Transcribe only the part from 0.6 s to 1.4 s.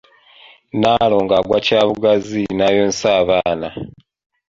Nnaalongo